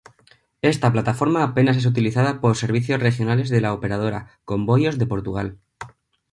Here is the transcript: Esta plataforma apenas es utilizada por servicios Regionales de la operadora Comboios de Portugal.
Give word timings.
Esta 0.63 0.91
plataforma 0.91 1.43
apenas 1.43 1.77
es 1.77 1.85
utilizada 1.85 2.41
por 2.41 2.57
servicios 2.57 2.99
Regionales 2.99 3.49
de 3.51 3.61
la 3.61 3.71
operadora 3.71 4.39
Comboios 4.45 4.97
de 4.97 5.05
Portugal. 5.05 5.59